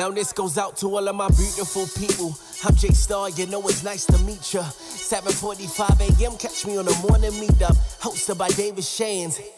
[0.00, 2.34] Now this goes out to all of my beautiful people.
[2.64, 4.62] I'm Jay Star, you know it's nice to meet ya.
[4.62, 6.38] 7:45 a.m.
[6.38, 9.36] Catch me on the morning meetup, hosted by David Shands.
[9.36, 9.50] Thank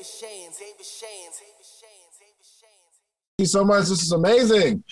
[3.39, 3.87] you so much.
[3.87, 4.83] This is amazing.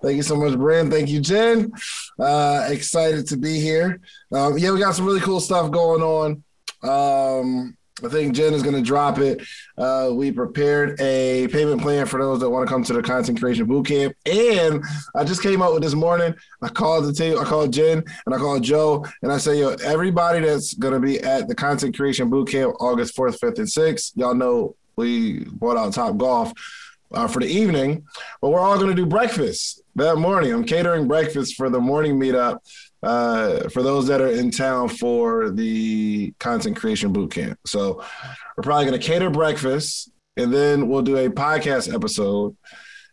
[0.00, 0.90] Thank you so much, Brand.
[0.90, 1.70] Thank you, Jen.
[2.18, 4.00] Uh, excited to be here.
[4.32, 6.42] Um, yeah, we got some really cool stuff going on.
[6.82, 9.40] Um, I think Jen is going to drop it.
[9.78, 13.40] Uh, we prepared a payment plan for those that want to come to the content
[13.40, 14.12] creation bootcamp.
[14.26, 14.84] And
[15.14, 16.34] I just came out with this morning.
[16.60, 19.70] I called the team, I called Jen and I called Joe, and I say, yo,
[19.82, 24.12] everybody that's going to be at the content creation bootcamp August 4th, 5th, and 6th,
[24.14, 26.52] y'all know we bought out Topgolf.
[27.12, 28.04] Uh, for the evening,
[28.42, 30.52] but we're all going to do breakfast that morning.
[30.52, 32.58] I'm catering breakfast for the morning meetup
[33.02, 37.58] uh, for those that are in town for the content creation boot camp.
[37.66, 38.04] So
[38.56, 42.56] we're probably going to cater breakfast and then we'll do a podcast episode.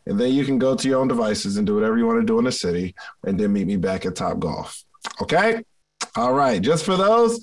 [0.05, 2.25] And then you can go to your own devices and do whatever you want to
[2.25, 2.93] do in the city
[3.25, 4.83] and then meet me back at Topgolf.
[5.21, 5.63] Okay.
[6.15, 6.61] All right.
[6.61, 7.39] Just for those,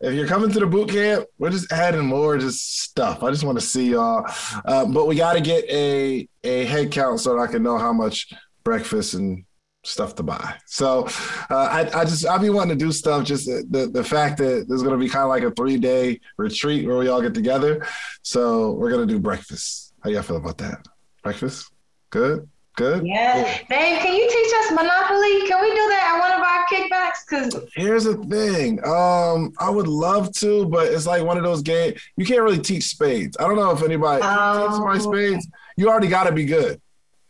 [0.00, 3.22] if you're coming to the boot camp, we're just adding more just stuff.
[3.22, 4.24] I just want to see y'all.
[4.64, 7.76] Uh, but we got to get a, a head count so that I can know
[7.76, 8.32] how much
[8.64, 9.44] breakfast and
[9.88, 10.54] stuff to buy.
[10.66, 11.06] So
[11.50, 13.24] uh, I, I just I'll be wanting to do stuff.
[13.24, 16.20] Just the the fact that there's going to be kind of like a three day
[16.36, 17.86] retreat where we all get together.
[18.22, 19.94] So we're gonna do breakfast.
[20.02, 20.86] How y'all feel about that?
[21.22, 21.70] Breakfast?
[22.10, 22.48] Good.
[22.76, 23.04] Good.
[23.04, 25.48] Yeah, Dave, can you teach us Monopoly?
[25.48, 27.26] Can we do that at one of our kickbacks?
[27.28, 31.60] Because here's the thing, um, I would love to, but it's like one of those
[31.60, 33.36] games you can't really teach spades.
[33.40, 35.48] I don't know if anybody teach my spades.
[35.76, 36.80] You already got to be good.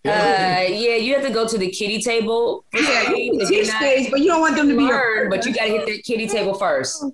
[0.04, 2.64] Uh, yeah, you have to go to the kitty table.
[2.74, 5.86] Teach space, but you don't want them to be learn, but you got to hit
[5.86, 7.04] the kitty table first.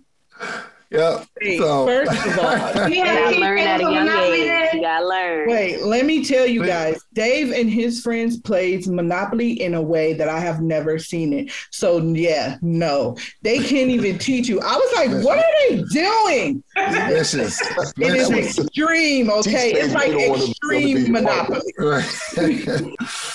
[0.95, 1.25] Yeah.
[1.59, 1.87] So.
[1.87, 4.75] First of all, you gotta learn at a young age.
[4.75, 5.48] You gotta learn.
[5.48, 7.00] Wait, let me tell you guys.
[7.14, 11.50] Dave and his friends plays Monopoly in a way that I have never seen it.
[11.72, 14.61] So yeah, no, they can't even teach you.
[14.61, 16.62] I was like, what are they doing?
[16.77, 17.61] This is
[17.99, 19.31] it is extreme.
[19.31, 21.75] Okay, it's like extreme Monopoly.
[21.76, 22.05] Right.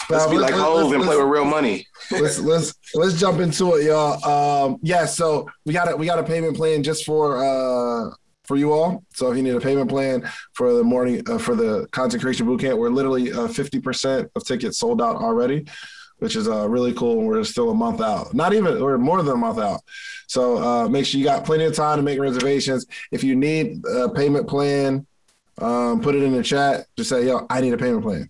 [0.10, 1.88] let's be like Hov and play with real money.
[2.12, 4.24] Let's let's let's jump into it, y'all.
[4.26, 8.12] Um, yeah, so we got a we got a payment plan just for uh
[8.50, 9.04] for you all.
[9.14, 12.48] So if you need a payment plan for the morning uh, for the content creation
[12.48, 15.68] bootcamp, we're literally uh, fifty uh, percent of tickets sold out already,
[16.18, 17.22] which is uh, really cool.
[17.22, 19.82] We're still a month out, not even we're more than a month out.
[20.28, 22.88] So uh, make sure you got plenty of time to make reservations.
[23.12, 25.06] If you need a payment plan,
[25.60, 26.88] um, put it in the chat.
[26.98, 28.30] Just say, "Yo, I need a payment plan."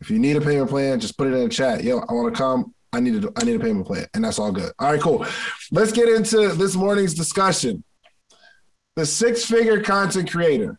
[0.00, 1.84] If you need a payment plan, just put it in the chat.
[1.84, 2.73] Yo, I want to come.
[2.94, 4.72] I need to I need a payment plan, and that's all good.
[4.78, 5.26] All right, cool.
[5.72, 7.82] Let's get into this morning's discussion
[8.96, 10.78] the six figure content creator.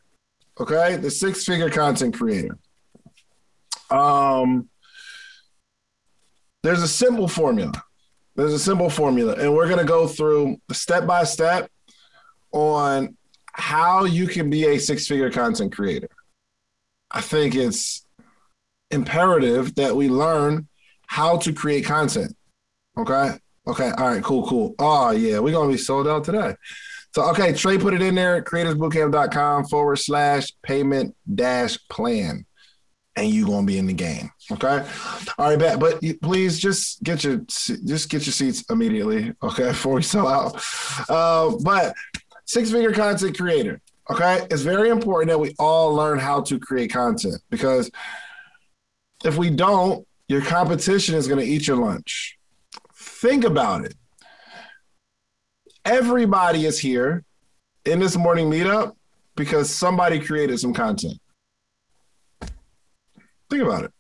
[0.60, 2.58] Okay, the six figure content creator.
[3.90, 4.70] Um,
[6.64, 7.74] there's a simple formula.
[8.36, 11.70] There's a simple formula, and we're gonna go through step by step
[12.54, 13.18] on
[13.52, 16.10] how you can be a six figure content creator.
[17.12, 18.06] I think it's
[18.92, 20.68] imperative that we learn
[21.08, 22.36] how to create content.
[22.98, 23.32] Okay.
[23.68, 23.92] Okay.
[23.98, 24.24] All right.
[24.24, 24.48] Cool.
[24.48, 24.76] Cool.
[24.80, 25.40] Oh, yeah.
[25.40, 26.56] We're going to be sold out today.
[27.16, 32.46] So, okay, Trey put it in there, creatorsbootcamp.com forward slash payment dash plan.
[33.16, 34.30] And you gonna be in the game.
[34.52, 34.86] Okay.
[35.38, 35.80] All right, bet.
[35.80, 39.34] But please just get your just get your seats immediately.
[39.42, 40.62] Okay, before we sell out.
[41.08, 41.96] Uh, but
[42.44, 43.80] six figure content creator.
[44.12, 44.46] Okay.
[44.52, 47.90] It's very important that we all learn how to create content because
[49.24, 52.38] if we don't, your competition is gonna eat your lunch.
[52.96, 53.96] Think about it
[55.86, 57.24] everybody is here
[57.86, 58.96] in this morning meetup
[59.36, 61.20] because somebody created some content.
[63.50, 63.92] Think about it.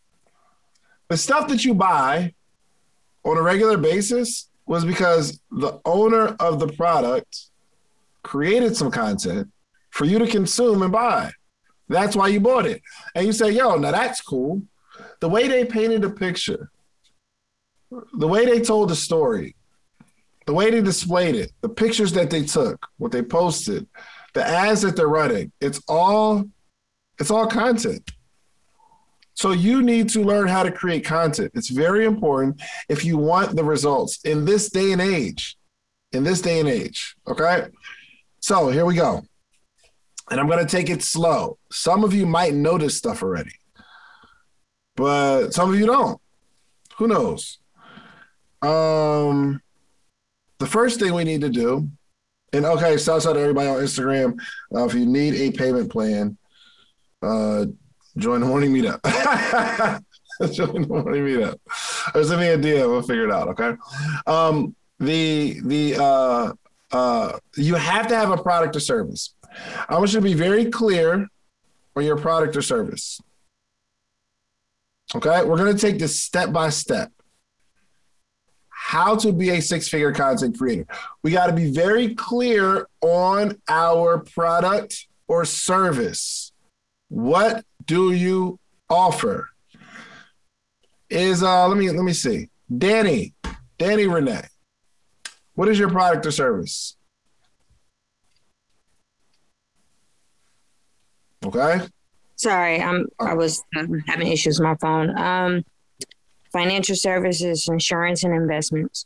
[1.07, 2.33] The stuff that you buy
[3.23, 7.51] on a regular basis was because the owner of the product
[8.23, 9.47] created some content
[9.91, 11.31] for you to consume and buy.
[11.87, 12.81] That's why you bought it.
[13.13, 14.63] And you say, yo, now that's cool.
[15.19, 16.69] The way they painted the picture,
[18.13, 19.55] the way they told the story,
[20.45, 23.87] the way they displayed it, the pictures that they took, what they posted,
[24.33, 26.45] the ads that they're running, it's all
[27.17, 28.11] it's all content.
[29.35, 31.51] So you need to learn how to create content.
[31.55, 35.57] It's very important if you want the results in this day and age.
[36.13, 37.67] In this day and age, okay?
[38.39, 39.23] So, here we go.
[40.31, 41.57] And I'm going to take it slow.
[41.71, 43.51] Some of you might notice stuff already.
[44.95, 46.19] But some of you don't.
[46.97, 47.59] Who knows?
[48.61, 49.61] Um
[50.59, 51.89] the first thing we need to do,
[52.53, 54.39] and okay, shout out to everybody on Instagram.
[54.73, 56.37] Uh, if you need a payment plan,
[57.21, 57.65] uh,
[58.17, 59.01] join the morning meetup.
[60.53, 61.57] join the morning meetup.
[62.13, 62.89] or send me a DM.
[62.89, 63.49] We'll figure it out.
[63.49, 63.73] Okay.
[64.25, 66.53] Um, the the uh,
[66.91, 69.33] uh, you have to have a product or service.
[69.89, 71.27] I want you to be very clear
[71.95, 73.19] on your product or service.
[75.13, 77.11] Okay, we're going to take this step by step.
[78.69, 80.85] How to be a six figure content creator.
[81.23, 86.51] We got to be very clear on our product or service.
[87.09, 88.59] What do you
[88.89, 89.49] offer?
[91.09, 92.49] Is uh let me let me see.
[92.75, 93.33] Danny,
[93.77, 94.47] Danny Renee.
[95.53, 96.97] What is your product or service?
[101.45, 101.87] Okay.
[102.35, 105.17] Sorry, I'm I was um, having issues with my phone.
[105.17, 105.65] Um,
[106.51, 109.05] financial services, insurance, and investments.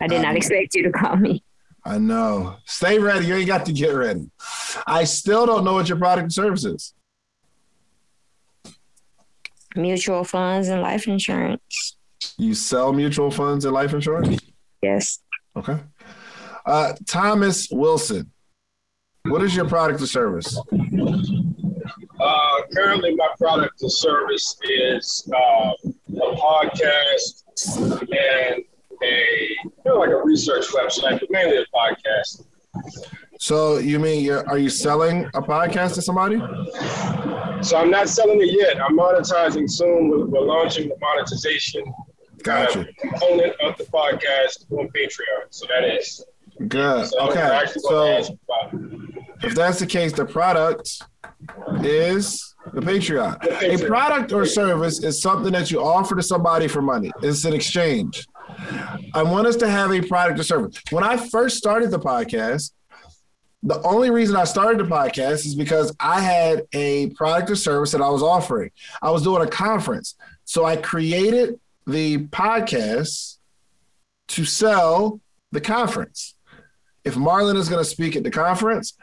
[0.00, 1.42] I did not Um, expect you to call me.
[1.84, 2.56] I know.
[2.66, 3.26] Stay ready.
[3.26, 4.30] You ain't got to get ready.
[4.86, 6.94] I still don't know what your product and service is.
[9.76, 11.96] Mutual funds and life insurance.
[12.36, 14.40] You sell mutual funds and life insurance?
[14.82, 15.20] Yes.
[15.56, 15.78] Okay.
[16.66, 18.30] Uh, Thomas Wilson.
[19.24, 20.58] What is your product or service?
[22.20, 25.72] Uh, currently, my product or service is uh,
[26.16, 27.44] a podcast
[27.76, 28.64] and
[29.02, 32.44] a kind of like a research website, but mainly a podcast.
[33.40, 36.38] So you mean you're are you selling a podcast to somebody?
[37.62, 38.80] So I'm not selling it yet.
[38.80, 40.10] I'm monetizing soon.
[40.10, 41.84] We're, we're launching the monetization
[42.42, 42.80] Gotcha.
[42.80, 45.46] uh, component of the podcast on Patreon.
[45.50, 46.24] So that is
[46.66, 47.06] Good.
[47.06, 47.66] So Okay.
[47.76, 48.38] So
[49.42, 51.02] if that's the case, the product
[51.82, 53.40] is the Patreon.
[53.40, 57.10] The A product or service is something that you offer to somebody for money.
[57.22, 58.26] It's an exchange.
[59.14, 60.82] I want us to have a product or service.
[60.90, 62.72] When I first started the podcast,
[63.62, 67.90] the only reason I started the podcast is because I had a product or service
[67.92, 68.70] that I was offering.
[69.02, 70.14] I was doing a conference.
[70.44, 73.38] So I created the podcast
[74.28, 75.20] to sell
[75.52, 76.34] the conference.
[77.04, 78.96] If Marlon is going to speak at the conference,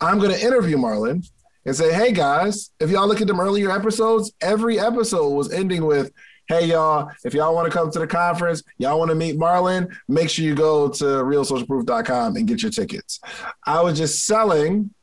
[0.00, 1.28] I'm going to interview Marlon
[1.66, 5.84] and say, hey guys, if y'all look at them earlier episodes, every episode was ending
[5.84, 6.10] with,
[6.48, 9.94] hey y'all, if y'all want to come to the conference, y'all want to meet Marlon,
[10.08, 13.20] make sure you go to realsocialproof.com and get your tickets.
[13.66, 14.94] I was just selling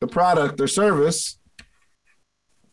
[0.00, 1.38] the product or service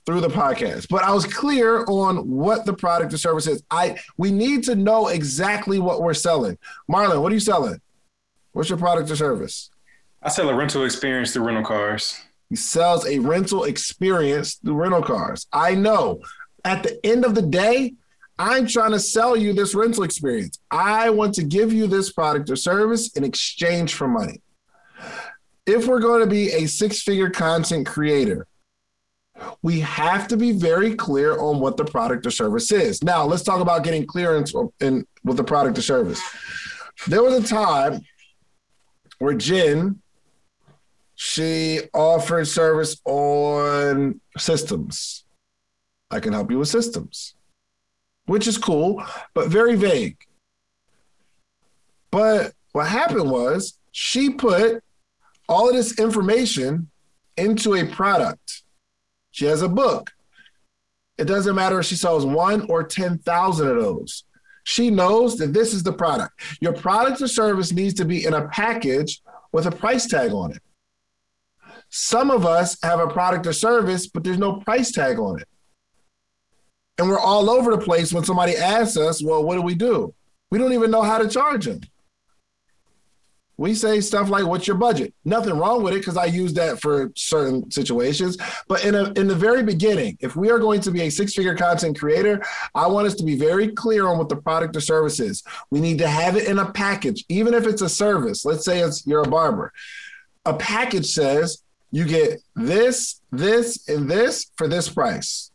[0.06, 0.88] through the podcast.
[0.89, 3.63] But I was clear on what the product or service is.
[3.69, 6.57] I we need to know exactly what we're selling.
[6.89, 7.80] Marlon, what are you selling?
[8.54, 9.69] What's your product or service?
[10.21, 12.19] I sell a rental experience through rental cars.
[12.50, 15.48] He sells a rental experience through rental cars.
[15.54, 16.21] I know.
[16.66, 17.94] At the end of the day,
[18.38, 20.60] I'm trying to sell you this rental experience.
[20.71, 24.42] I want to give you this product or service in exchange for money.
[25.66, 28.45] If we're going to be a six figure content creator,
[29.62, 33.04] we have to be very clear on what the product or service is.
[33.04, 36.22] Now, let's talk about getting clearance in, with the product or service.
[37.07, 38.01] There was a time
[39.19, 40.01] where Jen
[41.21, 45.25] she offered service on systems.
[46.10, 47.36] I can help you with systems,
[48.25, 50.16] which is cool, but very vague.
[52.10, 54.81] But what happened was she put
[55.50, 56.89] all of this information
[57.36, 58.63] into a product.
[59.31, 60.12] She has a book.
[61.18, 64.24] It doesn't matter if she sells one or 10,000 of those.
[64.63, 66.39] She knows that this is the product.
[66.62, 70.53] Your product or service needs to be in a package with a price tag on
[70.53, 70.62] it.
[71.89, 75.48] Some of us have a product or service, but there's no price tag on it.
[76.98, 80.13] And we're all over the place when somebody asks us, well, what do we do?
[80.51, 81.81] We don't even know how to charge them.
[83.55, 85.13] We say stuff like, what's your budget?
[85.25, 88.38] Nothing wrong with it because I use that for certain situations.
[88.69, 91.34] But in, a, in the very beginning, if we are going to be a six
[91.34, 92.41] figure content creator,
[92.74, 95.43] I want us to be very clear on what the product or service is.
[95.72, 98.46] We need to have it in a package, even if it's a service.
[98.46, 99.74] Let's say it's you're a barber.
[100.46, 105.51] A package says you get this, this, and this for this price.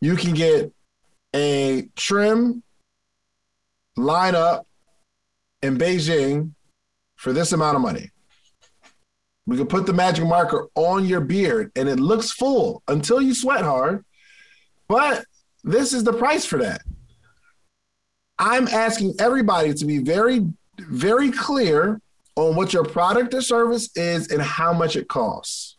[0.00, 0.72] You can get
[1.34, 2.62] a trim
[3.98, 4.64] lineup
[5.62, 6.52] in Beijing
[7.16, 8.10] for this amount of money.
[9.46, 13.32] We can put the magic marker on your beard and it looks full until you
[13.32, 14.04] sweat hard.
[14.88, 15.24] But
[15.62, 16.82] this is the price for that.
[18.38, 20.46] I'm asking everybody to be very,
[20.78, 22.00] very clear
[22.36, 25.76] on what your product or service is and how much it costs.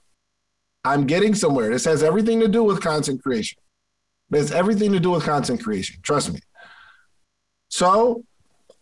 [0.84, 1.70] I'm getting somewhere.
[1.70, 3.60] This has everything to do with content creation.
[4.32, 5.98] It has everything to do with content creation.
[6.02, 6.40] Trust me.
[7.70, 8.24] So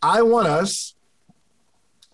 [0.02, 0.96] I want us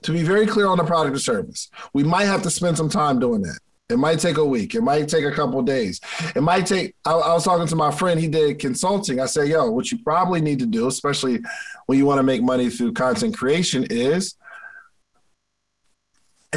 [0.03, 1.69] to be very clear on the product or service.
[1.93, 3.59] We might have to spend some time doing that.
[3.89, 4.73] It might take a week.
[4.73, 5.99] It might take a couple days.
[6.33, 6.95] It might take.
[7.05, 8.17] I, I, was talking to my friend.
[8.17, 9.19] He did consulting.
[9.19, 11.41] I said, "Yo, what you probably need to do, especially
[11.87, 14.35] when you want to make money through content creation, is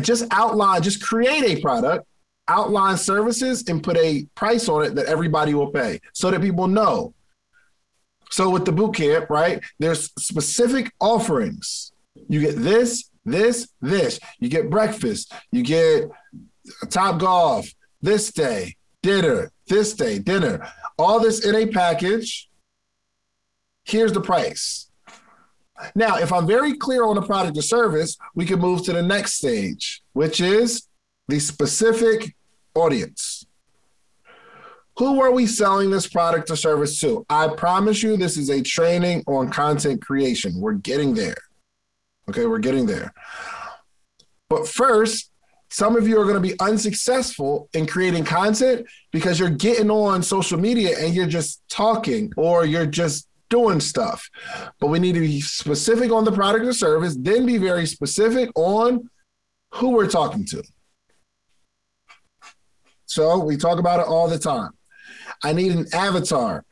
[0.02, 2.06] just outline, just create a product,
[2.48, 6.66] outline services, and put a price on it that everybody will pay, so that people
[6.66, 7.14] know.
[8.30, 9.62] So with the boot camp, right?
[9.78, 11.92] There's specific offerings.
[12.28, 14.18] You get this, this, this.
[14.40, 15.32] You get breakfast.
[15.52, 16.10] You get
[16.86, 17.72] Topgolf,
[18.02, 20.66] this day, dinner, this day, dinner.
[20.98, 22.48] All this in a package.
[23.84, 24.83] Here's the price.
[25.94, 29.02] Now, if I'm very clear on the product or service, we can move to the
[29.02, 30.86] next stage, which is
[31.28, 32.34] the specific
[32.74, 33.44] audience.
[34.98, 37.26] Who are we selling this product or service to?
[37.28, 40.60] I promise you, this is a training on content creation.
[40.60, 41.36] We're getting there.
[42.28, 43.12] Okay, we're getting there.
[44.48, 45.30] But first,
[45.68, 50.22] some of you are going to be unsuccessful in creating content because you're getting on
[50.22, 54.28] social media and you're just talking or you're just doing stuff.
[54.80, 58.50] But we need to be specific on the product or service, then be very specific
[58.56, 59.08] on
[59.74, 60.62] who we're talking to.
[63.06, 64.70] So we talk about it all the time.
[65.44, 66.64] I need an avatar.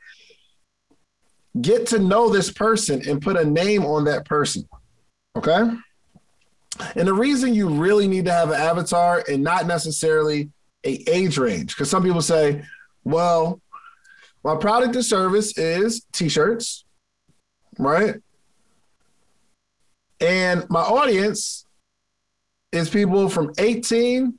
[1.61, 4.67] Get to know this person and put a name on that person.
[5.37, 5.61] Okay?
[6.95, 10.49] And the reason you really need to have an avatar and not necessarily
[10.85, 12.65] a age range, because some people say,
[13.05, 13.61] well,
[14.43, 16.85] my product or service is t-shirts,
[17.77, 18.15] right?
[20.19, 21.65] And my audience
[22.71, 24.37] is people from 18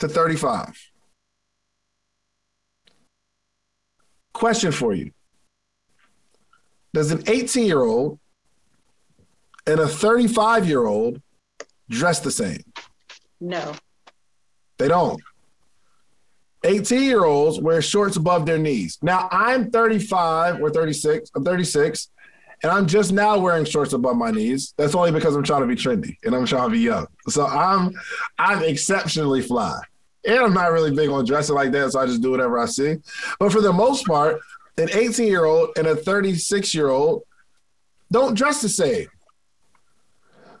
[0.00, 0.78] to 35.
[4.32, 5.10] Question for you.
[6.94, 8.18] Does an 18 year old
[9.66, 11.20] and a 35 year old
[11.88, 12.62] dress the same?
[13.40, 13.74] No.
[14.78, 15.20] They don't.
[16.64, 18.98] 18 year olds wear shorts above their knees.
[19.02, 21.30] Now I'm 35 or 36.
[21.34, 22.08] I'm 36,
[22.62, 24.74] and I'm just now wearing shorts above my knees.
[24.76, 27.06] That's only because I'm trying to be trendy and I'm trying to be young.
[27.28, 27.92] So I'm
[28.38, 29.78] I'm exceptionally fly.
[30.24, 32.66] And I'm not really big on dressing like that, so I just do whatever I
[32.66, 32.98] see.
[33.40, 34.40] But for the most part,
[34.78, 37.22] an 18 year old and a 36 year old
[38.10, 39.08] don't dress the same.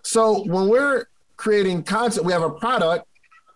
[0.02, 1.06] So when we're
[1.36, 3.06] creating content, we have a product,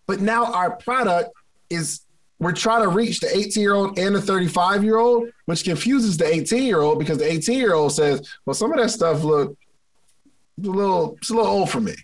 [0.06, 1.30] but now our product
[1.70, 2.05] is
[2.38, 6.16] we're trying to reach the 18 year old and the 35 year old, which confuses
[6.16, 9.22] the 18 year old because the 18 year old says, well, some of that stuff
[9.22, 9.56] look
[10.58, 11.94] a little, it's a little old for me.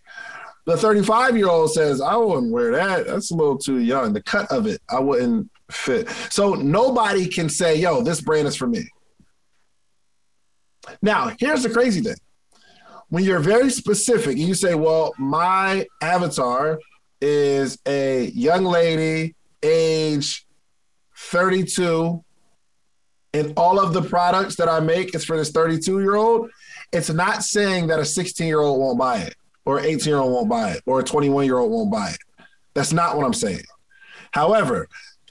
[0.64, 3.06] The 35 year old says, I wouldn't wear that.
[3.06, 4.12] That's a little too young.
[4.12, 6.08] The cut of it, I wouldn't fit.
[6.30, 8.88] So nobody can say, yo, this brand is for me.
[11.00, 12.16] Now, here's the crazy thing
[13.08, 16.78] when you're very specific and you say, well, my avatar
[17.20, 20.46] is a young lady, age
[21.16, 22.22] 32,
[23.34, 26.50] and all of the products that I make is for this 32 year old,
[26.92, 30.32] it's not saying that a 16 year old won't buy it, or 18 year old
[30.32, 32.44] won't buy it, or a 21 year old won't buy it.
[32.74, 33.64] That's not what I'm saying.
[34.32, 34.88] However,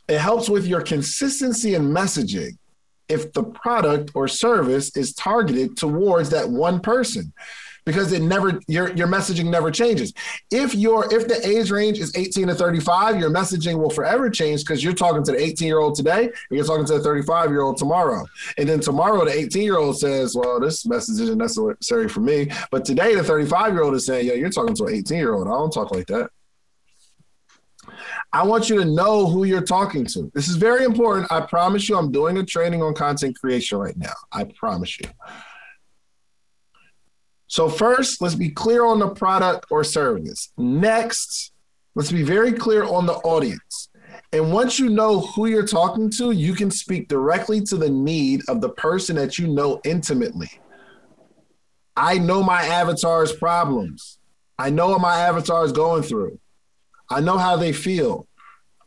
[0.07, 2.57] it helps with your consistency in messaging
[3.07, 7.33] if the product or service is targeted towards that one person
[7.85, 10.13] because it never your your messaging never changes.
[10.51, 14.61] If your if the age range is 18 to 35, your messaging will forever change
[14.61, 17.49] because you're talking to the 18 year old today and you're talking to the 35
[17.49, 18.25] year old tomorrow.
[18.57, 22.49] And then tomorrow the 18 year old says, "Well, this message isn't necessary for me."
[22.71, 25.33] But today the 35 year old is saying, "Yo, you're talking to an 18 year
[25.33, 25.47] old.
[25.47, 26.29] I don't talk like that."
[28.33, 30.31] I want you to know who you're talking to.
[30.33, 31.31] This is very important.
[31.31, 34.13] I promise you, I'm doing a training on content creation right now.
[34.31, 35.09] I promise you.
[37.51, 40.53] So, first, let's be clear on the product or service.
[40.57, 41.51] Next,
[41.95, 43.89] let's be very clear on the audience.
[44.31, 48.43] And once you know who you're talking to, you can speak directly to the need
[48.47, 50.49] of the person that you know intimately.
[51.97, 54.17] I know my avatar's problems.
[54.57, 56.39] I know what my avatar is going through.
[57.09, 58.29] I know how they feel.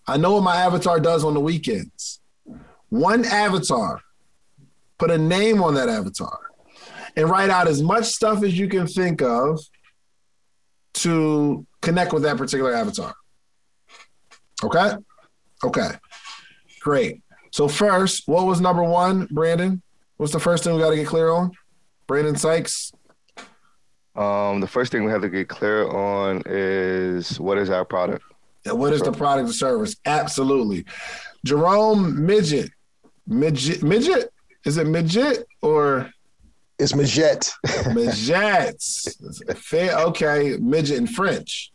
[0.08, 2.18] I know what my avatar does on the weekends.
[2.88, 4.00] One avatar,
[4.96, 6.44] put a name on that avatar
[7.16, 9.60] and write out as much stuff as you can think of
[10.94, 13.14] to connect with that particular avatar.
[14.62, 14.92] Okay?
[15.64, 15.90] Okay.
[16.80, 17.22] Great.
[17.50, 19.82] So first, what was number one, Brandon?
[20.16, 21.52] What's the first thing we got to get clear on?
[22.06, 22.92] Brandon Sykes.
[24.16, 28.24] Um, the first thing we have to get clear on is what is our product?
[28.64, 29.96] And what is the product or service?
[30.06, 30.84] Absolutely.
[31.44, 32.70] Jerome Midget.
[33.26, 34.32] Midget midget?
[34.64, 36.10] Is it midget or
[36.78, 37.52] it's Midget.
[37.94, 38.82] Midget.
[39.72, 41.72] okay, midget in French.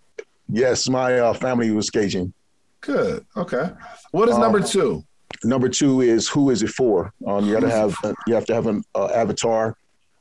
[0.50, 2.34] Yes, my uh, family was Cajun.
[2.82, 3.26] Good.
[3.38, 3.70] Okay.
[4.12, 5.04] What is um, number two?
[5.44, 7.14] Number two is who is it for?
[7.26, 7.96] Um, you got to have
[8.28, 9.78] you have to have an uh, avatar,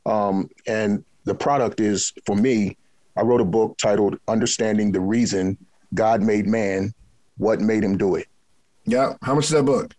[0.06, 2.76] um, and the product is for me.
[3.16, 5.56] I wrote a book titled "Understanding the Reason
[5.94, 6.92] God Made Man,
[7.38, 8.26] What Made Him Do It."
[8.84, 9.14] Yeah.
[9.22, 9.94] How much is that book?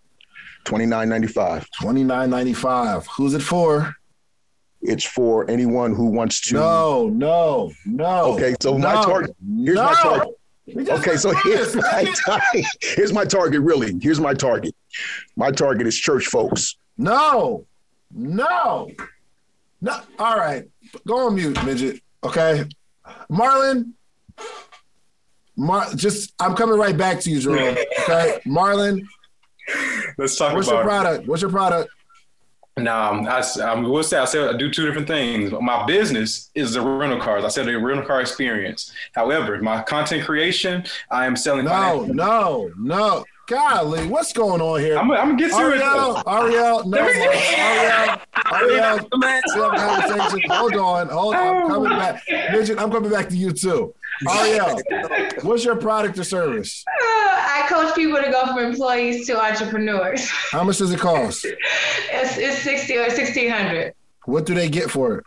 [0.63, 1.67] Twenty nine ninety five.
[1.81, 3.07] Twenty nine ninety five.
[3.07, 3.95] Who's it for?
[4.81, 6.55] It's for anyone who wants to.
[6.55, 8.33] No, no, no.
[8.33, 9.36] Okay, so no, my target.
[9.63, 9.86] Here's no.
[9.86, 10.36] my target.
[10.89, 12.65] Okay, so here's my target.
[12.81, 13.62] Here's my target.
[13.62, 14.75] Really, here's my target.
[15.36, 16.77] My target is church folks.
[16.98, 17.65] No,
[18.13, 18.89] no,
[19.81, 20.01] no.
[20.17, 20.65] All right,
[21.05, 22.01] go on mute, midget.
[22.24, 22.65] Okay,
[23.29, 23.93] Marlon.
[25.57, 27.75] Mar, just I'm coming right back to you, Jerome.
[28.03, 29.01] Okay, Marlon.
[30.17, 31.27] Let's talk What's about your product?
[31.27, 31.91] What's your product?
[32.83, 35.51] Nah, um, I, I will say I said I do two different things.
[35.62, 37.43] My business is the rental cars.
[37.43, 38.93] I said the rental car experience.
[39.13, 41.65] However, my content creation, I am selling.
[41.65, 43.25] No, no, no.
[43.50, 44.96] Golly, what's going on here?
[44.96, 46.24] I'm, I'm gonna get to Ariel, it.
[46.27, 48.22] Ariel, no, Ariel,
[48.53, 50.50] Ariel, conversation.
[50.51, 51.56] Hold on, hold on.
[51.63, 52.22] I'm coming back.
[52.51, 53.96] Midget, I'm coming back to you too.
[54.29, 54.79] Ariel,
[55.41, 56.86] what's your product or service?
[56.88, 60.29] Uh, I coach people to go from employees to entrepreneurs.
[60.29, 61.44] How much does it cost?
[62.12, 65.24] it's, it's 60 or 1600 What do they get for it?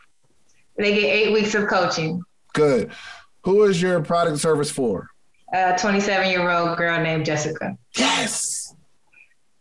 [0.77, 2.23] They get eight weeks of coaching.
[2.53, 2.93] Good.
[3.43, 5.09] Who is your product service for?
[5.53, 7.77] A 27 year old girl named Jessica.
[7.97, 8.75] Yes.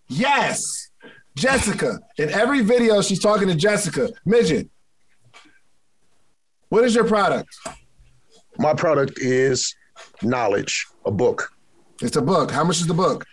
[0.08, 0.90] Yes.
[1.36, 2.00] Jessica.
[2.18, 4.10] In every video, she's talking to Jessica.
[4.26, 4.70] Midget.
[6.70, 7.50] What is your product?
[8.58, 9.76] My product is
[10.22, 11.52] knowledge, a book.
[12.02, 12.52] It's a book.
[12.52, 13.26] How much is the book?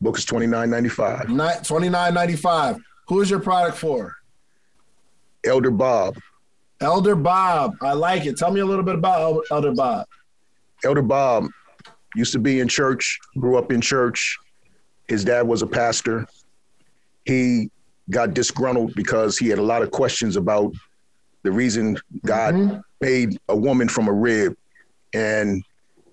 [0.00, 1.26] Book is twenty nine ninety five.
[1.64, 2.76] Twenty nine ninety five.
[3.08, 4.16] Who is your product for?
[5.44, 6.18] Elder Bob.
[6.80, 7.74] Elder Bob.
[7.82, 8.36] I like it.
[8.38, 10.06] Tell me a little bit about Elder Bob.
[10.82, 11.48] Elder Bob
[12.16, 14.38] used to be in church, grew up in church.
[15.08, 16.26] His dad was a pastor.
[17.24, 17.70] He
[18.10, 20.72] got disgruntled because he had a lot of questions about
[21.42, 22.78] the reason God mm-hmm.
[23.00, 24.56] made a woman from a rib.
[25.14, 25.62] And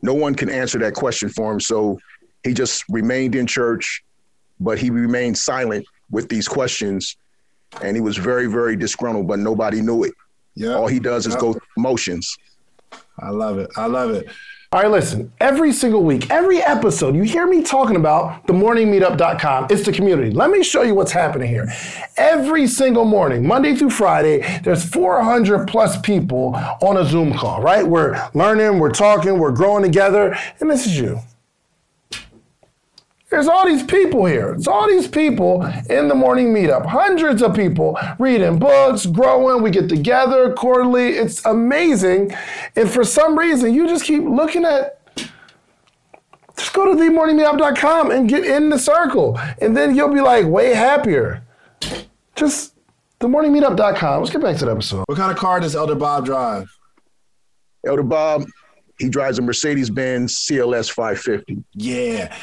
[0.01, 1.59] no one can answer that question for him.
[1.59, 1.97] So
[2.43, 4.03] he just remained in church,
[4.59, 7.15] but he remained silent with these questions.
[7.81, 10.13] And he was very, very disgruntled, but nobody knew it.
[10.55, 10.75] Yeah.
[10.75, 12.37] All he does is go motions.
[13.19, 13.71] I love it.
[13.75, 14.27] I love it.
[14.73, 19.67] All right, listen, every single week, every episode, you hear me talking about themorningmeetup.com.
[19.69, 20.31] It's the community.
[20.31, 21.71] Let me show you what's happening here.
[22.17, 27.85] Every single morning, Monday through Friday, there's 400 plus people on a Zoom call, right?
[27.85, 31.19] We're learning, we're talking, we're growing together, and this is you.
[33.33, 34.53] There's all these people here.
[34.53, 36.85] It's all these people in the morning meetup.
[36.85, 39.63] Hundreds of people reading books, growing.
[39.63, 41.13] We get together quarterly.
[41.13, 42.31] It's amazing.
[42.75, 44.99] And for some reason, you just keep looking at
[46.55, 49.39] just go to themorningmeetup.com and get in the circle.
[49.59, 51.43] And then you'll be like way happier.
[52.35, 52.75] Just
[53.19, 54.19] themorningmeetup.com.
[54.19, 55.05] Let's get back to the episode.
[55.07, 56.69] What kind of car does Elder Bob drive?
[57.83, 58.45] Elder Bob,
[58.99, 61.63] he drives a Mercedes Benz CLS 550.
[61.73, 62.37] Yeah.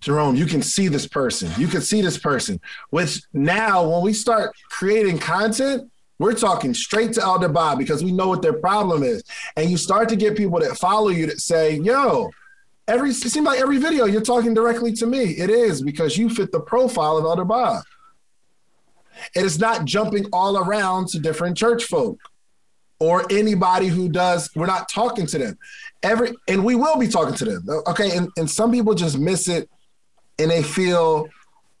[0.00, 1.50] Jerome, you can see this person.
[1.58, 2.60] You can see this person.
[2.90, 8.12] Which now, when we start creating content, we're talking straight to Elder Bob because we
[8.12, 9.22] know what their problem is.
[9.56, 12.30] And you start to get people that follow you that say, yo,
[12.88, 15.30] every it seems like every video you're talking directly to me.
[15.30, 17.84] It is because you fit the profile of Elder Bob.
[19.34, 22.18] It is not jumping all around to different church folk
[22.98, 25.58] or anybody who does, we're not talking to them.
[26.02, 27.66] Every and we will be talking to them.
[27.86, 28.16] Okay.
[28.16, 29.68] And, and some people just miss it
[30.38, 31.28] and they feel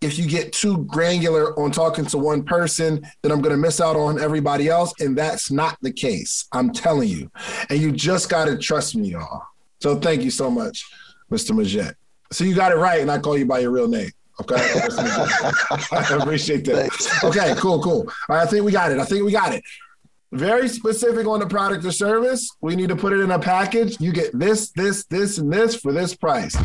[0.00, 3.80] if you get too granular on talking to one person, then I'm going to miss
[3.80, 4.94] out on everybody else.
[5.00, 6.46] And that's not the case.
[6.52, 7.30] I'm telling you.
[7.68, 9.42] And you just got to trust me, y'all.
[9.80, 10.86] So thank you so much,
[11.30, 11.50] Mr.
[11.52, 11.94] Majette.
[12.32, 14.10] So you got it right, and I call you by your real name.
[14.40, 14.54] Okay.
[14.54, 17.20] I appreciate that.
[17.24, 18.08] Okay, cool, cool.
[18.28, 18.98] All right, I think we got it.
[18.98, 19.62] I think we got it.
[20.32, 22.48] Very specific on the product or service.
[22.60, 24.00] We need to put it in a package.
[24.00, 26.56] You get this, this, this, and this for this price.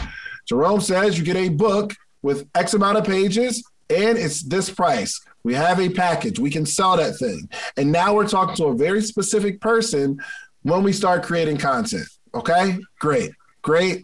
[0.47, 5.19] Jerome says you get a book with X amount of pages and it's this price.
[5.43, 6.39] We have a package.
[6.39, 7.49] We can sell that thing.
[7.77, 10.19] And now we're talking to a very specific person
[10.63, 12.08] when we start creating content.
[12.34, 12.79] Okay?
[12.99, 13.31] Great.
[13.62, 14.01] Great.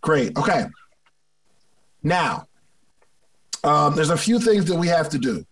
[0.00, 0.36] Great.
[0.36, 0.66] Okay.
[2.02, 2.46] Now,
[3.62, 5.44] um, there's a few things that we have to do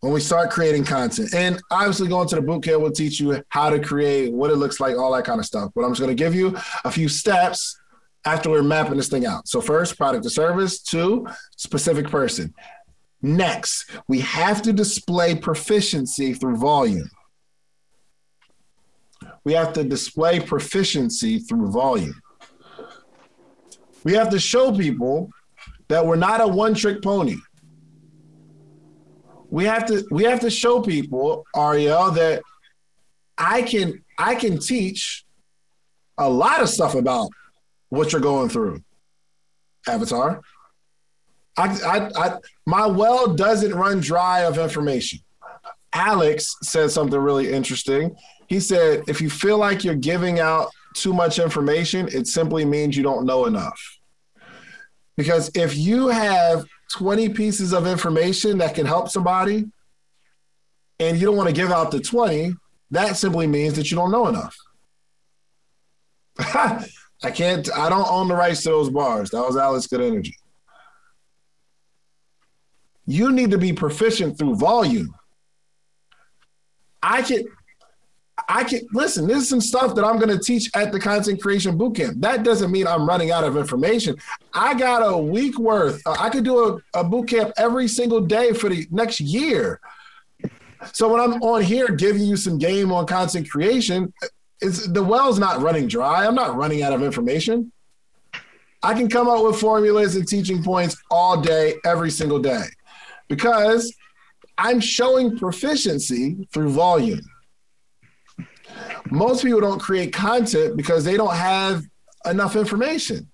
[0.00, 1.34] when we start creating content.
[1.34, 4.56] And obviously, going to the boot camp will teach you how to create, what it
[4.56, 5.70] looks like, all that kind of stuff.
[5.74, 7.78] But I'm just going to give you a few steps
[8.26, 9.48] after we're mapping this thing out.
[9.48, 10.82] So first, product or service.
[10.82, 12.52] Two, specific person.
[13.22, 17.10] Next, we have to display proficiency through volume.
[19.44, 22.20] We have to display proficiency through volume.
[24.04, 25.30] We have to show people
[25.88, 27.36] that we're not a one-trick pony.
[29.48, 32.42] We have to we have to show people, Ariel, that
[33.38, 35.24] I can I can teach
[36.18, 37.30] a lot of stuff about
[37.88, 38.82] what you're going through.
[39.86, 40.40] Avatar.
[41.56, 45.20] I, I, I, my well doesn't run dry of information.
[45.92, 48.14] Alex said something really interesting.
[48.48, 52.96] He said, if you feel like you're giving out too much information, it simply means
[52.96, 53.80] you don't know enough.
[55.16, 59.64] Because if you have 20 pieces of information that can help somebody
[61.00, 62.54] and you don't want to give out the 20,
[62.90, 64.56] that simply means that you don't know enough.
[67.22, 69.30] I can't, I don't own the rights to those bars.
[69.30, 70.36] That was Alex Good Energy.
[73.06, 75.14] You need to be proficient through volume.
[77.02, 77.46] I can,
[78.48, 79.26] I can listen.
[79.26, 82.20] This is some stuff that I'm going to teach at the content creation bootcamp.
[82.20, 84.16] That doesn't mean I'm running out of information.
[84.52, 86.02] I got a week worth.
[86.06, 89.80] Uh, I could do a, a bootcamp every single day for the next year.
[90.92, 94.12] So when I'm on here giving you some game on content creation,
[94.60, 96.26] it's the well's not running dry.
[96.26, 97.72] I'm not running out of information.
[98.82, 102.64] I can come up with formulas and teaching points all day, every single day,
[103.28, 103.94] because
[104.58, 107.20] I'm showing proficiency through volume.
[109.10, 111.84] Most people don't create content because they don't have
[112.26, 113.28] enough information.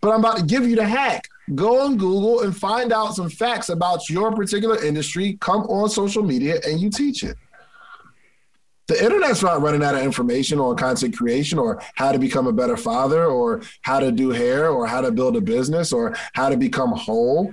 [0.00, 1.26] But I'm about to give you the hack.
[1.54, 5.38] Go on Google and find out some facts about your particular industry.
[5.40, 7.36] Come on social media and you teach it.
[8.88, 12.52] The internet's not running out of information on content creation or how to become a
[12.52, 16.48] better father or how to do hair or how to build a business or how
[16.48, 17.52] to become whole.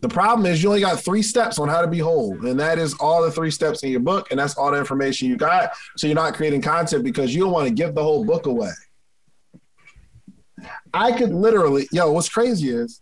[0.00, 2.78] The problem is you only got three steps on how to be whole, and that
[2.78, 5.72] is all the three steps in your book, and that's all the information you got.
[5.96, 8.70] So you're not creating content because you don't want to give the whole book away.
[10.94, 13.00] I could literally, yo, what's crazy is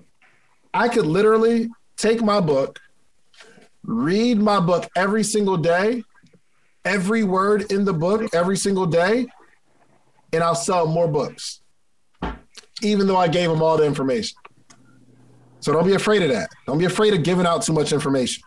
[0.75, 2.81] I could literally take my book,
[3.85, 6.03] read my book every single day,
[6.85, 9.27] every word in the book every single day,
[10.33, 11.61] and I'll sell more books,
[12.83, 14.37] even though I gave them all the information.
[15.61, 16.51] So don't be afraid of that.
[16.67, 18.43] Don't be afraid of giving out too much information.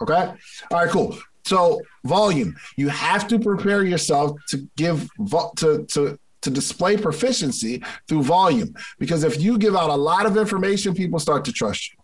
[0.00, 0.14] Okay.
[0.14, 0.36] All
[0.70, 1.16] right, cool.
[1.44, 5.08] So volume, you have to prepare yourself to give
[5.56, 10.36] to to to display proficiency through volume because if you give out a lot of
[10.36, 11.98] information, people start to trust you.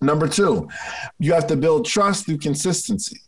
[0.00, 0.68] Number two,
[1.18, 3.20] you have to build trust through consistency.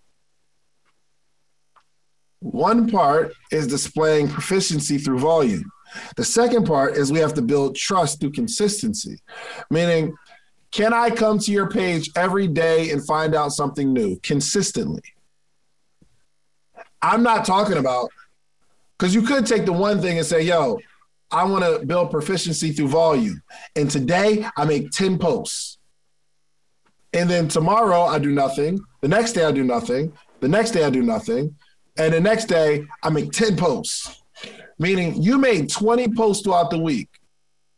[2.40, 5.70] One part is displaying proficiency through volume.
[6.16, 9.20] The second part is we have to build trust through consistency,
[9.70, 10.14] meaning,
[10.70, 15.02] can I come to your page every day and find out something new consistently?
[17.02, 18.10] I'm not talking about,
[18.96, 20.78] because you could take the one thing and say, yo,
[21.32, 23.42] I want to build proficiency through volume.
[23.74, 25.78] And today I make 10 posts.
[27.12, 28.80] And then tomorrow I do nothing.
[29.00, 30.12] The next day I do nothing.
[30.40, 31.56] The next day I do nothing.
[32.00, 34.20] And the next day I make 10 posts
[34.80, 37.08] meaning you made 20 posts throughout the week,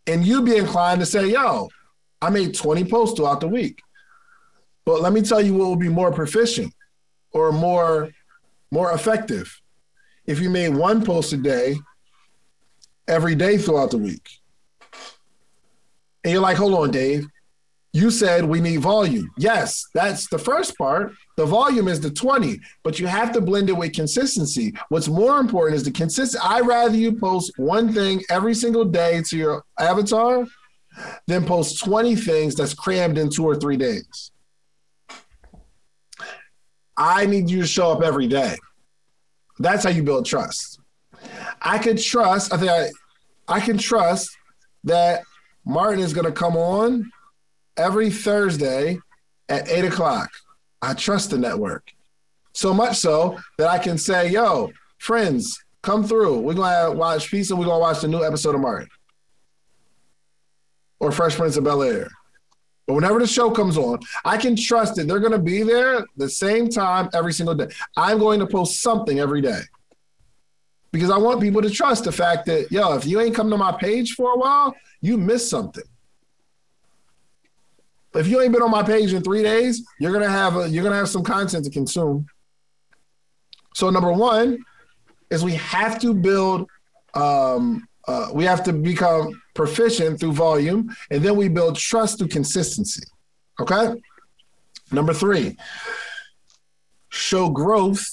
[0.06, 1.68] and you'd be inclined to say, yo,
[2.22, 3.82] I made 20 posts throughout the week.
[4.86, 6.72] But let me tell you what would be more proficient
[7.32, 8.10] or more,
[8.70, 9.60] more effective
[10.24, 11.76] if you made one post a day
[13.08, 14.28] every day throughout the week.
[16.22, 17.26] And you're like, hold on, Dave.
[17.94, 19.30] You said we need volume.
[19.36, 21.12] Yes, that's the first part.
[21.36, 24.74] The volume is the 20, but you have to blend it with consistency.
[24.88, 26.38] What's more important is the consistency.
[26.42, 30.46] I rather you post one thing every single day to your avatar
[31.26, 34.30] than post 20 things that's crammed in two or three days.
[36.96, 38.56] I need you to show up every day.
[39.58, 40.80] That's how you build trust.
[41.60, 42.90] I can trust, I think I
[43.48, 44.30] I can trust
[44.84, 45.22] that
[45.64, 47.10] Martin is gonna come on
[47.76, 48.98] every Thursday
[49.48, 50.30] at eight o'clock.
[50.80, 51.92] I trust the network
[52.52, 56.40] so much so that I can say, yo, friends, come through.
[56.40, 57.54] We're going to watch Pizza.
[57.54, 58.88] We're going to watch the new episode of Martin
[61.00, 62.08] or Fresh Prince of Bel Air.
[62.86, 66.04] But whenever the show comes on, I can trust that they're going to be there
[66.16, 67.68] the same time every single day.
[67.96, 69.60] I'm going to post something every day
[70.90, 73.56] because I want people to trust the fact that, yo, if you ain't come to
[73.56, 75.84] my page for a while, you missed something
[78.14, 80.84] if you ain't been on my page in three days, you're gonna have a, you're
[80.84, 82.26] gonna have some content to consume.
[83.74, 84.58] So number one
[85.30, 86.68] is we have to build,
[87.14, 92.28] um, uh, we have to become proficient through volume, and then we build trust through
[92.28, 93.04] consistency.
[93.60, 93.94] Okay.
[94.90, 95.56] Number three,
[97.08, 98.04] show growth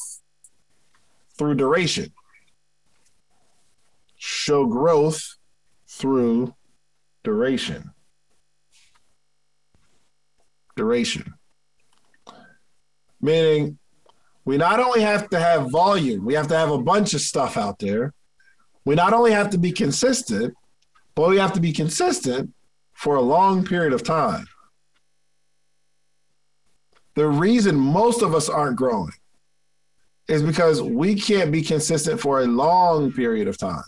[1.37, 2.13] through duration.
[4.17, 5.35] Show growth
[5.87, 6.53] through
[7.23, 7.91] duration.
[10.79, 11.33] Duration.
[13.19, 13.77] Meaning,
[14.45, 17.57] we not only have to have volume, we have to have a bunch of stuff
[17.57, 18.13] out there.
[18.85, 20.53] We not only have to be consistent,
[21.15, 22.53] but we have to be consistent
[22.93, 24.47] for a long period of time.
[27.15, 29.11] The reason most of us aren't growing
[30.29, 33.83] is because we can't be consistent for a long period of time.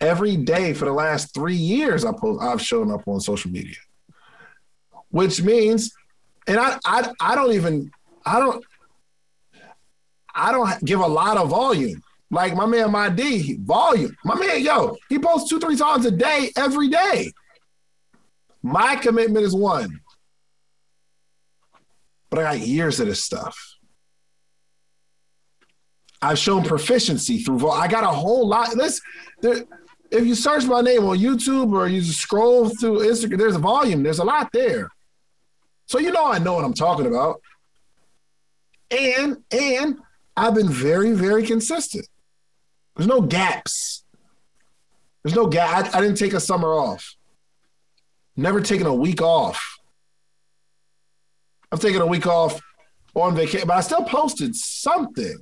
[0.00, 3.76] Every day for the last three years, I post, I've shown up on social media,
[5.10, 5.92] which means,
[6.46, 7.90] and I, I, I don't even,
[8.24, 8.64] I don't,
[10.34, 12.02] I don't give a lot of volume.
[12.30, 14.16] Like my man, my D, volume.
[14.24, 17.32] My man, yo, he posts two, three times a day, every day.
[18.62, 20.00] My commitment is one,
[22.30, 23.56] but I got years of this stuff.
[26.20, 27.70] I've shown proficiency through.
[27.70, 28.76] I got a whole lot.
[28.76, 29.00] Let's.
[29.40, 29.64] There,
[30.10, 34.02] if you search my name on YouTube or you scroll through Instagram, there's a volume.
[34.02, 34.90] There's a lot there.
[35.86, 37.40] So you know I know what I'm talking about.
[38.90, 39.98] And and
[40.36, 42.06] I've been very very consistent.
[42.96, 44.04] There's no gaps.
[45.22, 45.94] There's no gap.
[45.94, 47.16] I, I didn't take a summer off.
[48.36, 49.78] Never taken a week off.
[51.72, 52.60] I've taken a week off
[53.14, 55.36] on vacation, but I still posted something.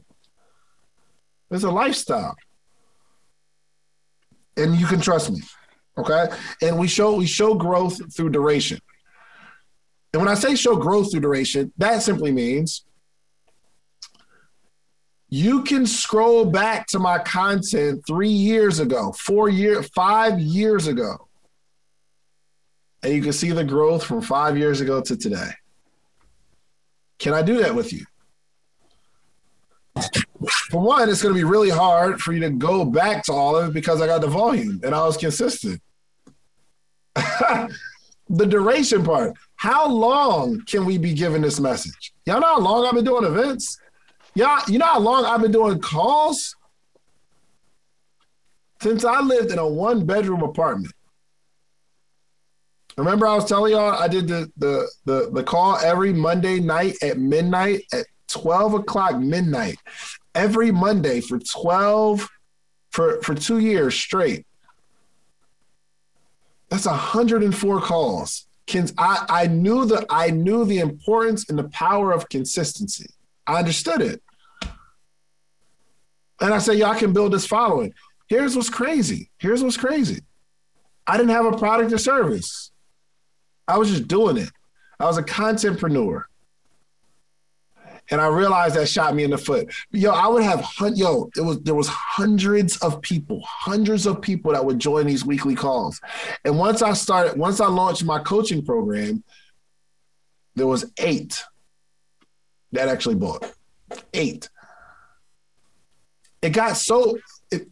[1.51, 2.35] It's a lifestyle.
[4.57, 5.43] And you can trust me.
[5.99, 6.27] Okay.
[6.63, 8.79] And we show we show growth through duration.
[10.15, 12.85] And when I say show growth through duration, that simply means
[15.29, 21.27] you can scroll back to my content three years ago, four years, five years ago,
[23.03, 25.51] and you can see the growth from five years ago to today.
[27.19, 28.05] Can I do that with you?
[30.71, 33.57] For one, it's going to be really hard for you to go back to all
[33.57, 35.83] of it because I got the volume and I was consistent.
[38.29, 39.35] the duration part.
[39.57, 42.13] How long can we be giving this message?
[42.27, 43.79] Y'all know how long I've been doing events?
[44.35, 46.57] Y'all, you know how long I've been doing calls?
[48.81, 50.93] Since I lived in a one bedroom apartment.
[52.97, 56.95] Remember, I was telling y'all I did the, the the the call every Monday night
[57.03, 59.77] at midnight at 12 o'clock midnight
[60.35, 62.29] every Monday for 12
[62.91, 64.47] for for two years straight.
[66.75, 68.49] That's 104 calls.
[68.99, 73.07] I, I knew the I knew the importance and the power of consistency.
[73.47, 74.21] I understood it.
[76.41, 77.95] And I said, y'all can build this following.
[78.27, 79.31] Here's what's crazy.
[79.39, 80.23] Here's what's crazy.
[81.07, 82.73] I didn't have a product or service.
[83.69, 84.51] I was just doing it.
[84.99, 86.25] I was a contentpreneur.
[88.11, 89.73] And I realized that shot me in the foot.
[89.91, 94.53] Yo, I would have yo, it was there was hundreds of people, hundreds of people
[94.53, 96.01] that would join these weekly calls.
[96.45, 99.25] And once I started, once I launched my coaching program,
[100.55, 101.43] there was eight
[102.73, 103.53] that actually bought.
[104.13, 104.49] Eight.
[106.43, 107.19] It got so
[107.51, 107.69] it,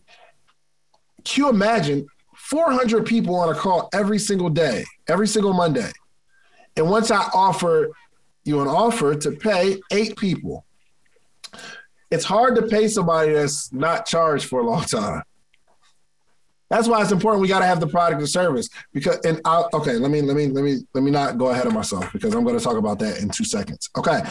[1.24, 2.06] can you imagine
[2.52, 5.90] 400 people on a call every single day, every single Monday.
[6.76, 7.90] And once I offer
[8.44, 10.64] you an offer to pay eight people,
[12.10, 15.22] it's hard to pay somebody that's not charged for a long time.
[16.72, 17.42] That's why it's important.
[17.42, 19.18] We got to have the product or service because.
[19.26, 21.74] And I'll, okay, let me let me let me let me not go ahead of
[21.74, 23.90] myself because I'm going to talk about that in two seconds.
[23.96, 24.22] Okay.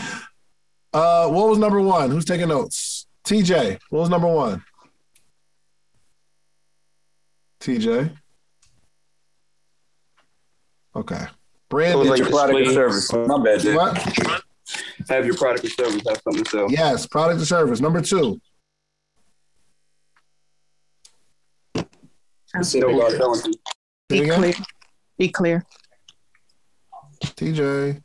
[0.92, 2.10] Uh, what was number one?
[2.10, 3.06] Who's taking notes?
[3.26, 3.80] TJ.
[3.90, 4.64] What was number one?
[7.60, 8.12] TJ.
[10.96, 11.28] Okay.
[11.72, 13.14] Brand so like your product or service.
[13.14, 13.74] My bad, Jay.
[13.74, 13.98] What?
[15.08, 16.02] Have your product or service.
[16.06, 16.70] Have something to sell.
[16.70, 17.80] Yes, product or service.
[17.80, 18.42] Number two.
[24.10, 24.54] Be clear.
[25.18, 25.66] Be clear.
[27.24, 28.04] TJ.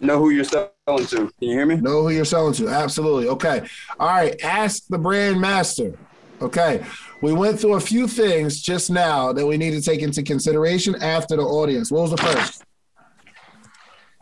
[0.00, 1.16] Know who you're selling to.
[1.16, 1.76] Can you hear me?
[1.76, 2.68] Know who you're selling to.
[2.68, 3.28] Absolutely.
[3.28, 3.66] Okay.
[3.98, 4.38] All right.
[4.42, 5.94] Ask the brand master.
[6.40, 6.84] Okay.
[7.20, 10.94] We went through a few things just now that we need to take into consideration
[11.02, 11.90] after the audience.
[11.90, 12.64] What was the first?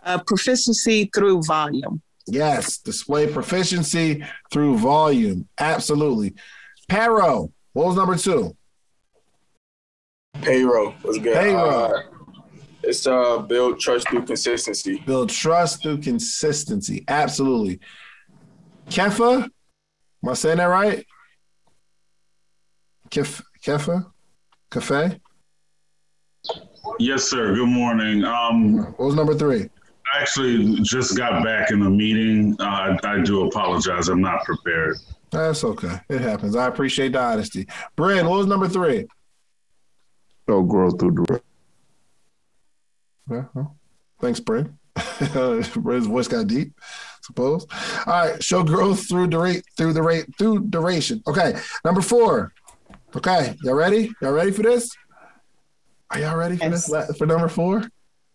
[0.03, 2.01] Uh, proficiency through volume.
[2.27, 2.79] Yes.
[2.79, 5.49] Display proficiency through volume.
[5.59, 6.35] Absolutely.
[6.89, 7.53] Payroll.
[7.73, 8.57] What was number two?
[10.43, 11.35] Payroll was good.
[11.35, 11.69] Payroll.
[11.71, 12.03] Uh,
[12.83, 15.03] it's uh build trust through consistency.
[15.05, 17.05] Build trust through consistency.
[17.09, 17.81] Absolutely.
[18.89, 21.05] Kefa, am I saying that right?
[23.11, 24.07] Kef, Kefa,
[24.71, 25.21] Cafe.
[26.99, 27.55] Yes, sir.
[27.55, 28.25] Good morning.
[28.25, 29.69] Um, what was number three?
[30.15, 32.57] I actually just got back in the meeting.
[32.61, 34.09] Uh, I, I do apologize.
[34.09, 34.97] I'm not prepared.
[35.31, 36.01] That's okay.
[36.09, 36.55] It happens.
[36.55, 37.67] I appreciate the honesty.
[37.97, 39.07] Brand, what was number three?
[40.49, 41.45] Show growth through direct.
[43.29, 43.77] Yeah, well,
[44.21, 44.71] thanks, Brent.
[45.19, 46.73] His voice got deep,
[47.23, 47.67] suppose.
[48.07, 51.23] All right, show growth through the rate through the rate through duration.
[51.27, 52.53] Okay, number four.
[53.17, 54.13] Okay, y'all ready?
[54.21, 54.91] Y'all ready for this?
[56.11, 56.87] Are y'all ready for Yes.
[56.91, 57.17] this?
[57.17, 57.83] For number four?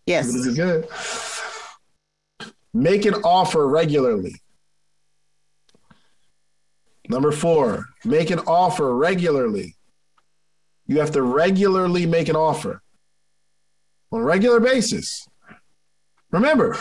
[0.08, 0.26] Yes.
[0.34, 0.88] This is good.
[2.74, 4.42] Make an offer regularly.
[7.10, 9.76] Number four, make an offer regularly.
[10.88, 12.82] You have to regularly make an offer
[14.12, 15.28] on a regular basis.
[16.32, 16.76] Remember,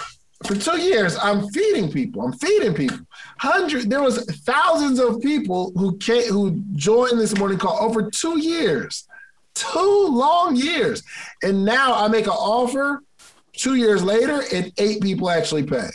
[0.44, 2.22] for two years, I'm feeding people.
[2.22, 2.98] I'm feeding people.
[3.38, 3.90] Hundred.
[3.90, 9.06] There was thousands of people who came, who joined this morning call over two years,
[9.54, 11.02] two long years,
[11.42, 13.02] and now I make an offer.
[13.52, 15.90] Two years later, and eight people actually pay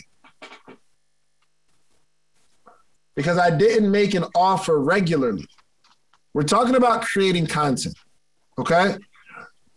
[3.16, 5.48] because I didn't make an offer regularly.
[6.34, 7.98] We're talking about creating content,
[8.60, 8.98] okay?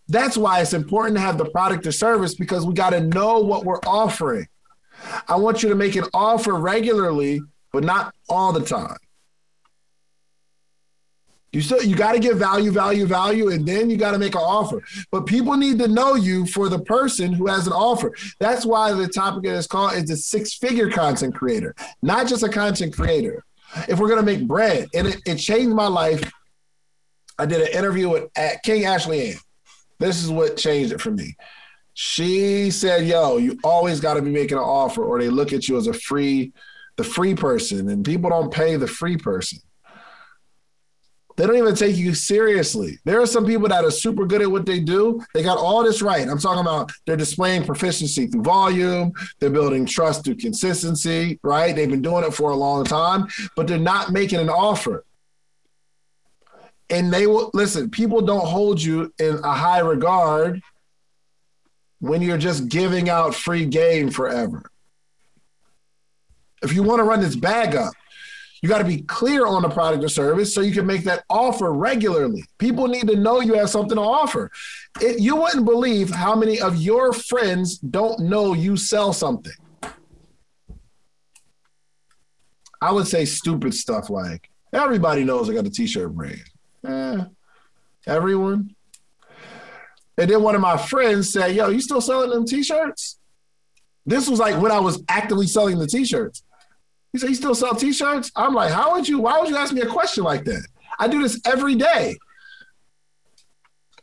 [0.08, 3.38] That's why it's important to have the product or service because we got to know
[3.38, 4.48] what we're offering.
[5.28, 7.40] I want you to make an offer regularly,
[7.72, 8.96] but not all the time.
[11.52, 14.34] You still you got to give value, value, value, and then you got to make
[14.34, 14.82] an offer.
[15.10, 18.14] But people need to know you for the person who has an offer.
[18.38, 22.50] That's why the topic of this call is the six-figure content creator, not just a
[22.50, 23.42] content creator.
[23.88, 26.30] If we're gonna make bread, and it, it changed my life.
[27.38, 29.36] I did an interview with at King Ashley Ann.
[29.98, 31.36] This is what changed it for me.
[32.00, 35.66] She said, "Yo, you always got to be making an offer, or they look at
[35.66, 36.52] you as a free,
[36.96, 39.58] the free person, and people don't pay the free person."
[41.36, 43.00] They don't even take you seriously.
[43.04, 45.20] There are some people that are super good at what they do.
[45.34, 46.28] They got all this right.
[46.28, 51.74] I'm talking about they're displaying proficiency through volume, they're building trust through consistency, right?
[51.74, 55.04] They've been doing it for a long time, but they're not making an offer.
[56.90, 60.62] And they will listen, people don't hold you in a high regard
[62.00, 64.70] when you're just giving out free game forever.
[66.62, 67.92] If you want to run this bag up,
[68.62, 71.24] you got to be clear on the product or service so you can make that
[71.30, 72.44] offer regularly.
[72.58, 74.50] People need to know you have something to offer.
[75.00, 79.52] It, you wouldn't believe how many of your friends don't know you sell something.
[82.80, 86.42] I would say stupid stuff like everybody knows I got a t-shirt brand.
[86.86, 87.24] Eh,
[88.06, 88.74] everyone.
[90.18, 93.18] And then one of my friends said, Yo, you still selling them t-shirts?
[94.04, 96.42] This was like when I was actively selling the t-shirts.
[97.12, 98.32] He said, You still sell t-shirts?
[98.34, 100.66] I'm like, How would you, why would you ask me a question like that?
[100.98, 102.16] I do this every day.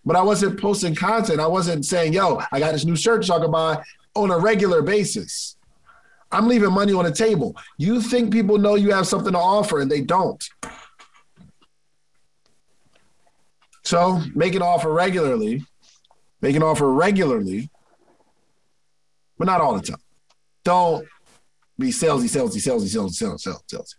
[0.06, 1.40] But I wasn't posting content.
[1.40, 4.84] I wasn't saying, yo, I got this new shirt y'all can buy on a regular
[4.84, 5.58] basis.
[6.32, 7.56] I'm leaving money on the table.
[7.78, 10.44] You think people know you have something to offer and they don't.
[13.84, 15.66] So make an offer regularly,
[16.42, 17.70] make an offer regularly,
[19.38, 20.00] but not all the time.
[20.64, 21.08] Don't
[21.78, 23.96] be salesy, salesy, salesy, salesy, salesy, salesy, salesy.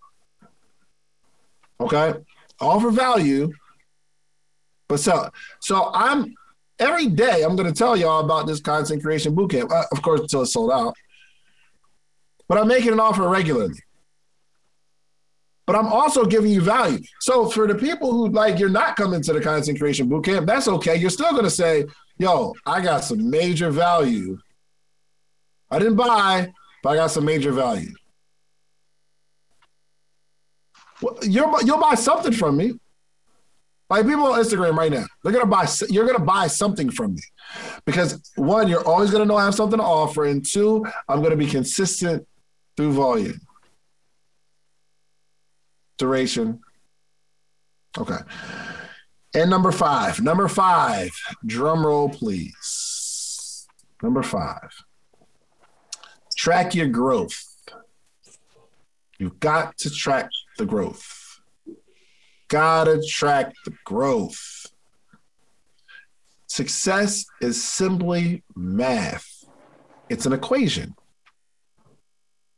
[1.80, 2.14] Okay?
[2.60, 3.52] Offer value,
[4.88, 5.32] but sell.
[5.60, 6.34] So I'm
[6.78, 9.70] every day I'm going to tell y'all about this content creation bootcamp.
[9.70, 10.94] Uh, of course, until it's sold out.
[12.48, 13.78] But I'm making an offer regularly.
[15.66, 17.00] But I'm also giving you value.
[17.20, 20.68] So for the people who like you're not coming to the content creation bootcamp, that's
[20.68, 20.96] okay.
[20.96, 21.84] You're still to say,
[22.18, 24.38] "Yo, I got some major value.
[25.70, 26.52] I didn't buy,
[26.82, 27.92] but I got some major value."
[31.02, 32.72] Well, you're, you'll buy something from me.
[33.88, 35.68] Like people on Instagram right now, they're gonna buy.
[35.88, 37.22] You're gonna buy something from me
[37.84, 41.36] because one, you're always gonna know I have something to offer, and two, I'm gonna
[41.36, 42.26] be consistent
[42.76, 43.40] through volume,
[45.98, 46.60] duration.
[47.96, 48.18] Okay.
[49.36, 51.10] And number five, number five,
[51.44, 53.66] drum roll, please.
[54.02, 54.70] Number five,
[56.36, 57.36] track your growth.
[59.18, 61.16] You've got to track the growth
[62.48, 64.66] gotta track the growth.
[66.46, 69.44] Success is simply math.
[70.08, 70.94] It's an equation.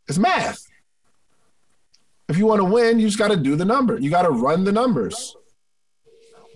[0.07, 0.63] It's math.
[2.29, 3.99] If you want to win, you just got to do the number.
[3.99, 5.35] You got to run the numbers.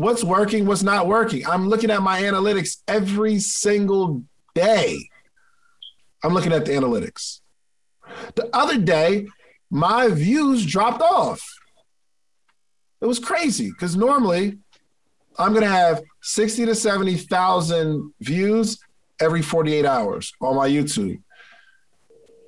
[0.03, 1.46] What's working, what's not working?
[1.46, 4.98] I'm looking at my analytics every single day.
[6.24, 7.38] I'm looking at the analytics.
[8.34, 9.28] The other day,
[9.70, 11.40] my views dropped off.
[13.00, 14.59] It was crazy because normally
[15.38, 18.80] I'm going to have 60 to 70,000 views
[19.20, 21.22] every 48 hours on my YouTube.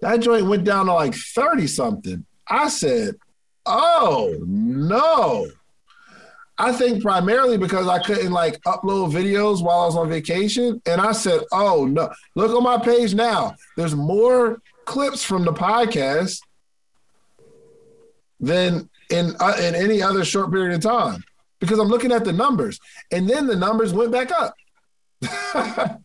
[0.02, 2.26] That joint went down to like 30 something.
[2.48, 3.14] I said,
[3.64, 5.46] oh no.
[6.56, 10.80] I think primarily because I couldn't like upload videos while I was on vacation.
[10.86, 13.56] And I said, oh no, look on my page now.
[13.76, 16.38] There's more clips from the podcast
[18.38, 21.24] than in uh, in any other short period of time
[21.58, 22.78] because I'm looking at the numbers.
[23.10, 24.54] And then the numbers went back up.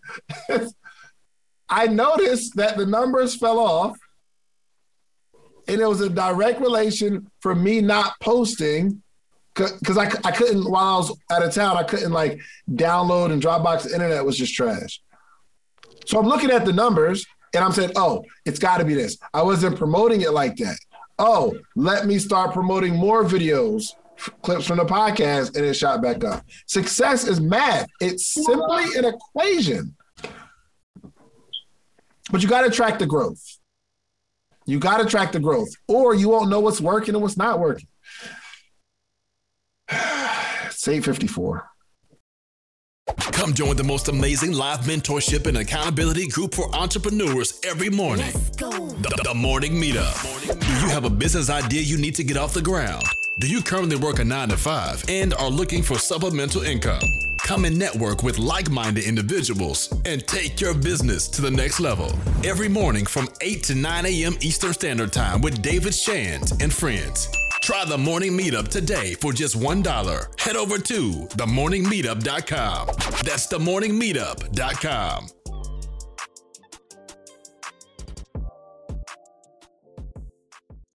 [1.69, 3.97] I noticed that the numbers fell off.
[5.67, 9.03] And it was a direct relation for me not posting
[9.59, 12.39] because I, I couldn't while I was out of town, I couldn't like
[12.71, 13.83] download and Dropbox.
[13.83, 15.01] The internet was just trash.
[16.05, 19.17] So I'm looking at the numbers and I'm saying, oh, it's got to be this.
[19.33, 20.77] I wasn't promoting it like that.
[21.17, 23.93] Oh, let me start promoting more videos,
[24.41, 26.45] clips from the podcast, and it shot back up.
[26.65, 27.87] Success is math.
[27.99, 29.95] It's simply an equation.
[32.31, 33.41] But you got to track the growth.
[34.65, 37.59] You got to track the growth, or you won't know what's working and what's not
[37.59, 37.87] working.
[39.91, 41.69] It's 854.
[43.31, 48.31] Come join the most amazing live mentorship and accountability group for entrepreneurs every morning.
[48.57, 50.59] The, the Morning Meetup.
[50.59, 53.03] Do you have a business idea you need to get off the ground?
[53.39, 57.01] Do you currently work a nine to five and are looking for supplemental income?
[57.39, 62.11] Come and network with like minded individuals and take your business to the next level.
[62.43, 64.37] Every morning from 8 to 9 a.m.
[64.41, 67.29] Eastern Standard Time with David Shands and friends.
[67.61, 70.39] Try the morning meetup today for just $1.
[70.39, 72.87] Head over to themorningmeetup.com.
[73.23, 75.38] That's themorningmeetup.com.